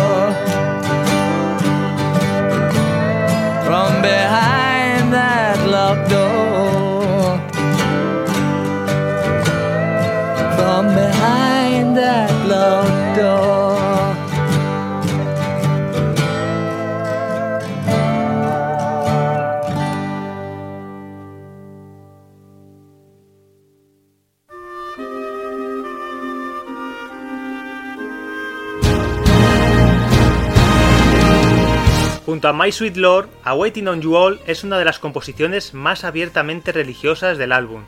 [32.35, 35.73] Junto a My Sweet Lord, A Waiting on You All es una de las composiciones
[35.73, 37.85] más abiertamente religiosas del álbum.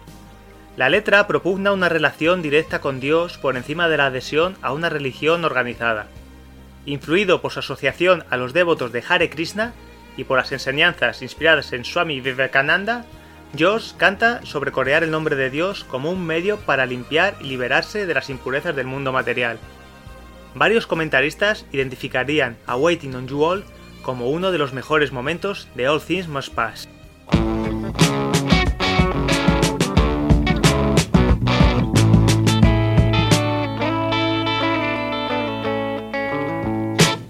[0.76, 4.88] La letra propugna una relación directa con Dios por encima de la adhesión a una
[4.88, 6.06] religión organizada.
[6.84, 9.72] Influido por su asociación a los devotos de Hare Krishna
[10.16, 13.04] y por las enseñanzas inspiradas en Swami Vivekananda,
[13.58, 18.06] Josh canta sobre corear el nombre de Dios como un medio para limpiar y liberarse
[18.06, 19.58] de las impurezas del mundo material.
[20.54, 23.64] Varios comentaristas identificarían a Waiting on You All
[24.06, 26.86] como uno de los mejores momentos de All Things Must Pass.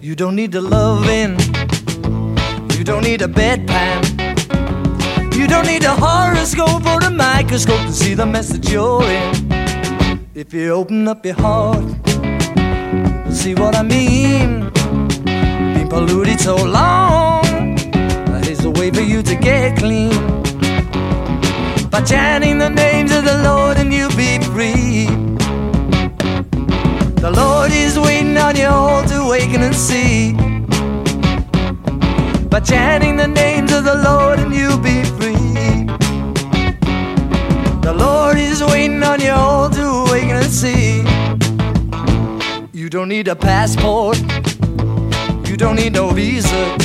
[0.03, 1.39] You don't need a loving.
[2.77, 4.03] You don't need a bedpan.
[5.35, 10.20] You don't need a horoscope or a microscope to see the message you're in.
[10.35, 11.86] If you open up your heart,
[13.31, 14.76] see what I mean.
[15.86, 17.76] Been polluted so long,
[18.42, 20.10] here's a way for you to get clean.
[21.90, 25.06] By chanting the names of the Lord and you'll be free.
[27.20, 30.32] The Lord is waiting on you all to awaken and see.
[32.48, 35.86] By chanting the names of the Lord and you'll be free.
[37.82, 41.04] The Lord is waiting on you all to awaken and see.
[42.72, 44.18] You don't need a passport.
[45.57, 46.77] You don't need no visa.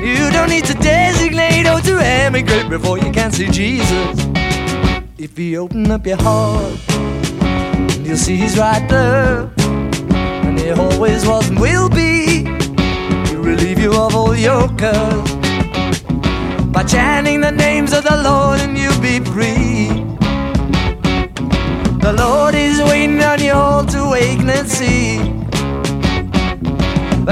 [0.00, 4.16] You don't need to designate or to emigrate before you can see Jesus.
[5.18, 6.78] If you open up your heart,
[8.06, 9.50] you'll see he's right there.
[10.46, 12.44] And he always was and will be.
[13.28, 15.28] He'll relieve you of all your cares.
[16.70, 18.37] By chanting the names of the Lord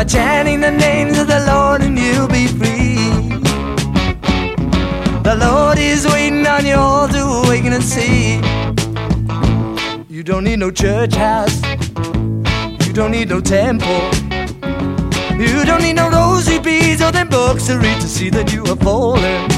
[0.07, 2.97] chanting the names of the Lord and you'll be free.
[5.23, 8.37] The Lord is waiting on you all to awaken and see.
[10.09, 11.61] You don't need no church house.
[12.87, 14.11] You don't need no temple.
[15.37, 18.65] You don't need no rosary beads or them books to read to see that you
[18.65, 19.51] are falling.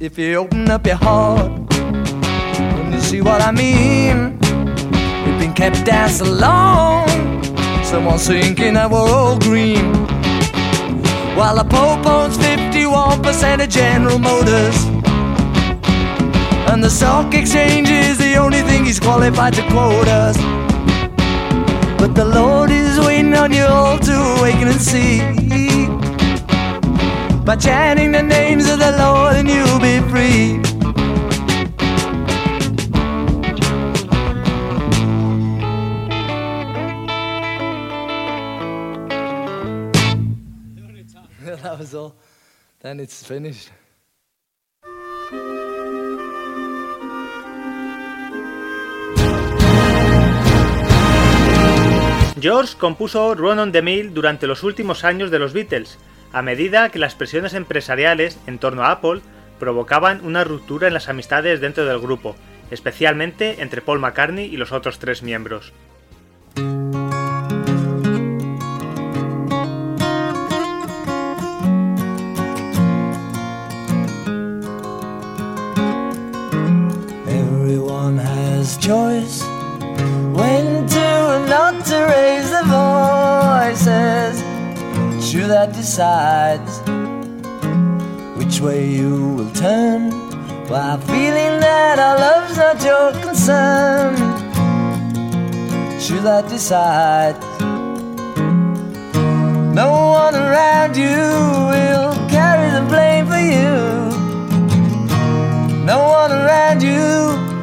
[0.00, 4.38] If you open up your heart, and you see what I mean.
[5.24, 7.13] We've been kept down so long.
[7.94, 9.94] Someone's thinking that we're all green.
[11.36, 14.76] While the Pope owns 51% of General Motors.
[16.68, 20.36] And the stock exchange is the only thing he's qualified to quote us.
[21.96, 25.20] But the Lord is waiting on you all to awaken and see.
[27.44, 30.73] By chanting the names of the Lord, and you'll be free.
[43.26, 43.70] finished.
[52.40, 55.98] George compuso Run on the Mill durante los últimos años de los Beatles,
[56.30, 59.22] a medida que las presiones empresariales en torno a Apple
[59.58, 62.36] provocaban una ruptura en las amistades dentro del grupo,
[62.70, 65.72] especialmente entre Paul McCartney y los otros tres miembros.
[78.64, 79.42] Has choice
[80.32, 84.40] when to and not to raise their voices.
[85.34, 86.80] You that decides
[88.38, 90.12] which way you will turn
[90.70, 94.16] while feeling that our love's not your concern.
[96.08, 97.44] You that decides.
[99.74, 99.90] No
[100.22, 101.20] one around you
[101.74, 103.76] will carry the blame for you.
[105.84, 107.53] No one around you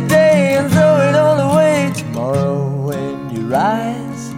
[0.00, 4.30] today and throw it all away tomorrow when you rise.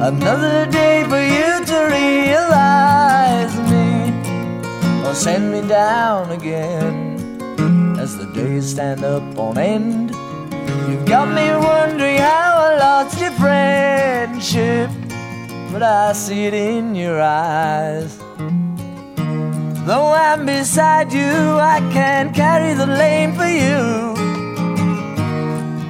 [0.00, 3.86] Another day for you to realize me
[5.04, 7.20] or send me down again
[8.00, 10.10] as the days stand up on end.
[10.88, 14.88] You've got me wondering how I lost your friendship,
[15.70, 18.16] but I see it in your eyes.
[19.86, 21.34] Though I'm beside you,
[21.74, 24.33] I can't carry the blame for you.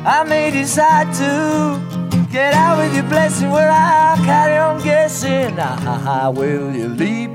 [0.06, 1.80] I may decide to
[2.30, 5.58] get out with your blessing where I'll carry on guessing.
[5.58, 7.30] Ah, will you leap?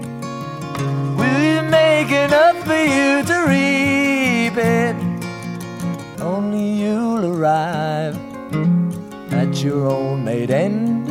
[1.18, 4.96] Will you make enough for you to reap it?
[6.22, 8.16] Only you'll arrive
[9.34, 11.08] at your own made end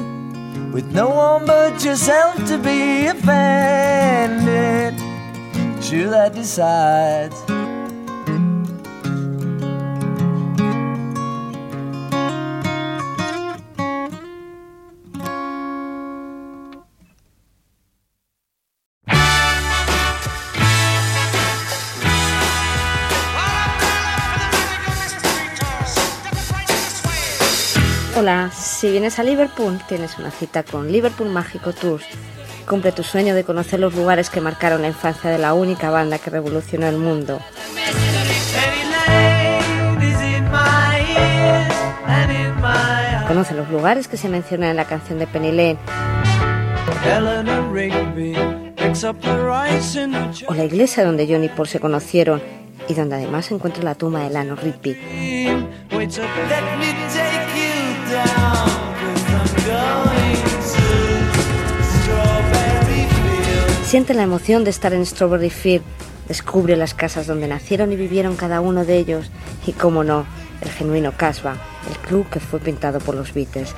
[0.73, 4.95] with no one but yourself to be offended.
[5.91, 7.58] You that decides.
[28.53, 32.05] Si vienes a Liverpool, tienes una cita con Liverpool Mágico Tours.
[32.67, 36.19] Cumple tu sueño de conocer los lugares que marcaron la infancia de la única banda
[36.19, 37.41] que revolucionó el mundo.
[43.27, 45.79] Conoce los lugares que se mencionan en la canción de Penny Lane
[50.47, 52.43] o la iglesia donde John y Paul se conocieron
[52.89, 54.97] y donde además se encuentra la tumba de Lano Rigby.
[63.89, 65.83] Siente la emoción de estar en Strawberry Field,
[66.29, 69.31] descubre las casas donde nacieron y vivieron cada uno de ellos
[69.67, 70.27] y, como no,
[70.61, 71.57] el genuino Casbah,
[71.89, 73.75] el club que fue pintado por los Beatles.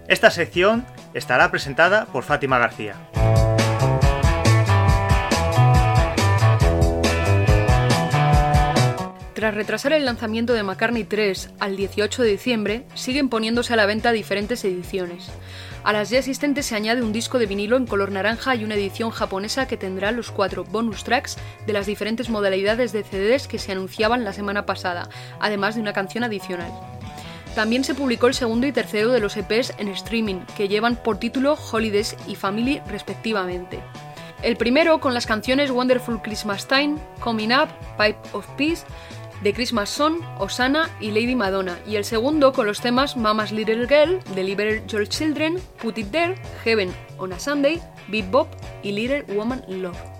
[0.06, 2.94] Esta sección estará presentada por Fátima García.
[9.42, 13.86] Tras retrasar el lanzamiento de McCartney 3 al 18 de diciembre, siguen poniéndose a la
[13.86, 15.30] venta diferentes ediciones.
[15.82, 18.76] A las ya existentes se añade un disco de vinilo en color naranja y una
[18.76, 23.58] edición japonesa que tendrá los cuatro bonus tracks de las diferentes modalidades de CDs que
[23.58, 25.08] se anunciaban la semana pasada,
[25.40, 26.70] además de una canción adicional.
[27.56, 31.18] También se publicó el segundo y tercero de los EPs en streaming, que llevan por
[31.18, 33.80] título Holidays y Family respectivamente.
[34.42, 38.84] El primero con las canciones Wonderful Christmas Time, Coming Up, Pipe of Peace,
[39.42, 43.86] The Christmas Song, Osana y Lady Madonna, y el segundo con los temas Mama's Little
[43.86, 48.48] Girl, Deliver Your Children, Put It There, Heaven on a Sunday, Beat Bop
[48.84, 50.11] y Little Woman Love.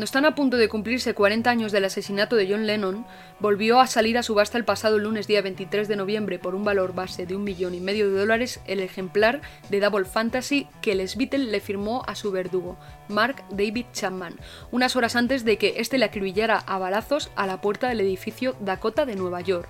[0.00, 3.04] Cuando están a punto de cumplirse 40 años del asesinato de John Lennon,
[3.38, 6.94] volvió a salir a subasta el pasado lunes día 23 de noviembre por un valor
[6.94, 11.18] base de un millón y medio de dólares el ejemplar de Double Fantasy que Les
[11.18, 12.78] Beatles le firmó a su verdugo,
[13.08, 14.40] Mark David Chapman,
[14.70, 18.56] unas horas antes de que este le acribillara a balazos a la puerta del edificio
[18.58, 19.68] Dakota de Nueva York.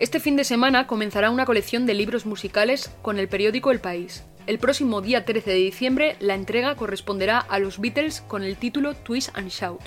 [0.00, 4.24] Este fin de semana comenzará una colección de libros musicales con el periódico El País.
[4.46, 8.94] El próximo día 13 de diciembre la entrega corresponderá a los Beatles con el título
[8.94, 9.82] Twist and Shout.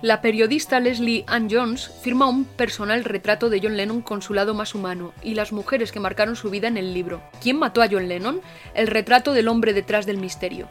[0.00, 4.54] La periodista Leslie Ann Jones firma un personal retrato de John Lennon con su lado
[4.54, 7.20] más humano y las mujeres que marcaron su vida en el libro.
[7.42, 8.40] ¿Quién mató a John Lennon?
[8.74, 10.68] El retrato del hombre detrás del misterio.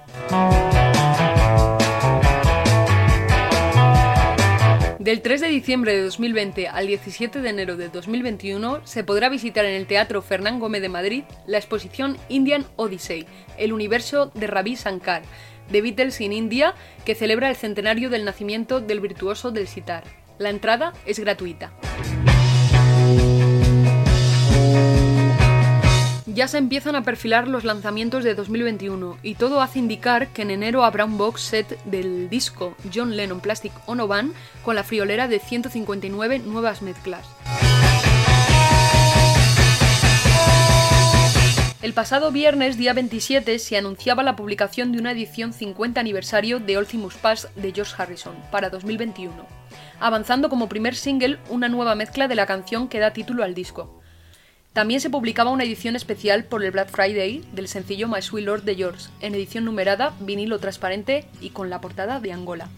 [5.04, 9.66] Del 3 de diciembre de 2020 al 17 de enero de 2021 se podrá visitar
[9.66, 13.26] en el Teatro Fernán Gómez de Madrid la exposición Indian Odyssey,
[13.58, 15.24] el universo de Ravi Shankar,
[15.70, 16.74] de Beatles in India,
[17.04, 20.06] que celebra el centenario del nacimiento del virtuoso del sitar.
[20.38, 21.74] La entrada es gratuita.
[26.34, 30.50] Ya se empiezan a perfilar los lanzamientos de 2021 y todo hace indicar que en
[30.50, 34.34] enero habrá un box set del disco John Lennon Plastic Ono Band
[34.64, 37.28] con la friolera de 159 nuevas mezclas.
[41.84, 46.80] El pasado viernes, día 27, se anunciaba la publicación de una edición 50 aniversario de
[46.80, 49.32] Ultimus Pass de George Harrison para 2021,
[50.00, 54.02] avanzando como primer single una nueva mezcla de la canción que da título al disco.
[54.74, 58.64] También se publicaba una edición especial por el Black Friday del sencillo My Sweet Lord
[58.64, 62.70] de George, en edición numerada, vinilo transparente y con la portada de Angola.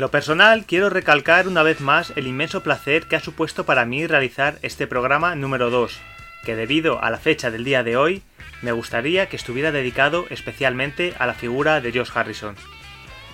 [0.00, 4.06] Lo personal, quiero recalcar una vez más el inmenso placer que ha supuesto para mí
[4.06, 6.00] realizar este programa número 2,
[6.42, 8.22] que debido a la fecha del día de hoy,
[8.62, 12.54] me gustaría que estuviera dedicado especialmente a la figura de Josh Harrison.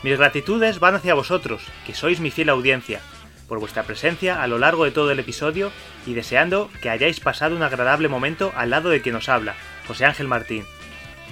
[0.02, 2.98] Mis gratitudes van hacia vosotros, que sois mi fiel audiencia,
[3.46, 5.70] por vuestra presencia a lo largo de todo el episodio
[6.04, 9.54] y deseando que hayáis pasado un agradable momento al lado de quien os habla,
[9.86, 10.64] José Ángel Martín.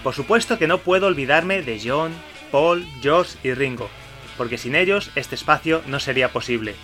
[0.04, 2.12] Por supuesto que no puedo olvidarme de John,
[2.52, 3.90] Paul, Josh y Ringo,
[4.36, 6.74] porque sin ellos este espacio no sería posible.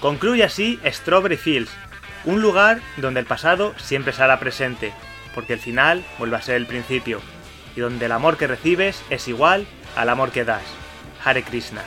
[0.00, 1.70] Concluye así Strawberry Fields,
[2.24, 4.92] un lugar donde el pasado siempre será presente,
[5.34, 7.20] porque el final vuelve a ser el principio,
[7.76, 9.66] y donde el amor que recibes es igual
[9.96, 10.64] al amor que das.
[11.24, 11.82] Hare Krishna.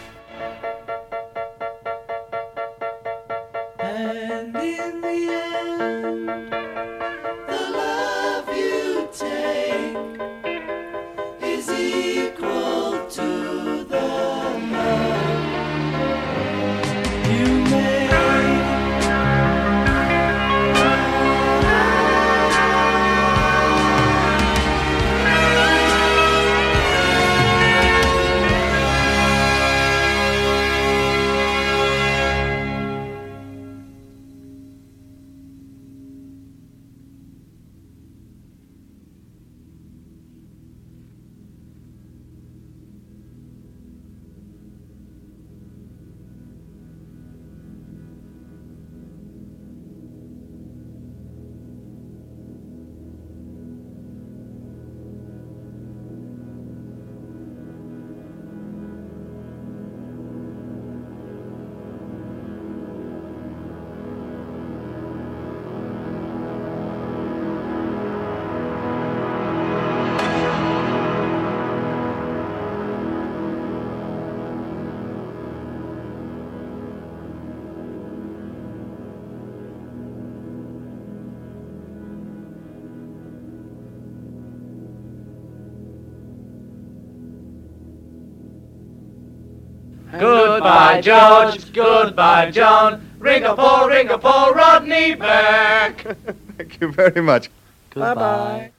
[90.19, 91.71] Goodbye, George.
[91.73, 93.07] Goodbye, John.
[93.19, 96.01] Ring a Paul, ring a Paul, Rodney back.
[96.57, 97.49] Thank you very much.
[97.95, 98.71] Bye bye.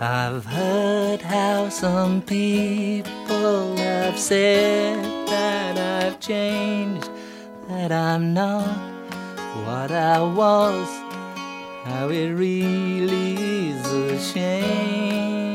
[0.00, 7.10] I've heard how some people have said that I've changed,
[7.68, 8.97] that I'm not
[9.64, 10.88] what I was,
[11.84, 15.48] how it really is a shame.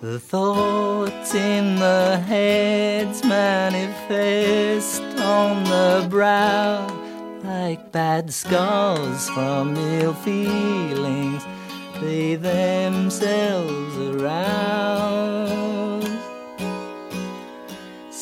[0.00, 6.86] The thoughts in the heads manifest on the brow
[7.44, 11.44] like bad scars from ill feelings
[12.00, 15.75] they themselves arouse.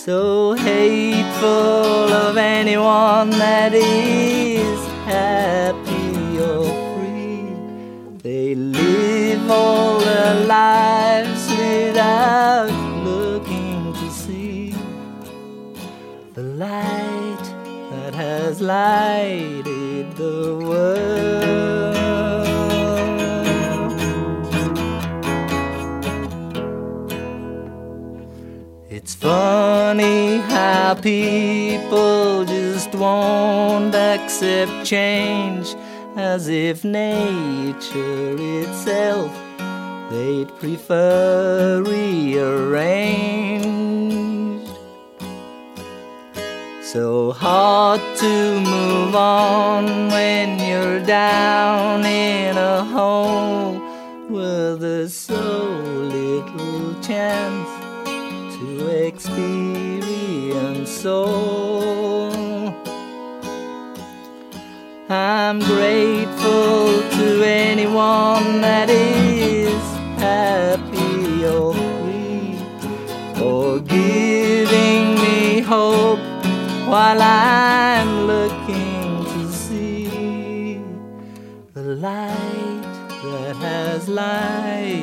[0.04, 8.18] So hateful of anyone that is happy or free.
[8.18, 12.68] They live all their lives without
[13.02, 14.74] looking to see
[16.34, 17.44] the light
[17.92, 21.23] that has lighted the world.
[29.24, 35.74] Funny how people just won't accept change
[36.14, 39.32] as if nature itself
[40.10, 43.64] they'd prefer rearranged.
[46.82, 53.72] So hard to move on when you're down in a hole
[54.28, 55.40] where there's so
[56.18, 57.63] little chance
[59.24, 62.30] experience soul.
[65.08, 69.82] I'm grateful to anyone that is
[70.18, 72.58] happy or free
[73.34, 76.18] for giving me hope
[76.86, 80.80] while I'm looking to see
[81.72, 82.82] the light
[83.22, 84.93] that has lighted